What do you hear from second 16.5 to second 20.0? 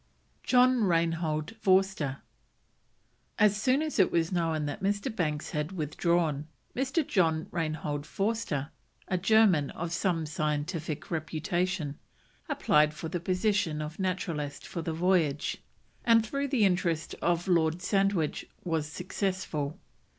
interest of Lord Sandwich, was successful.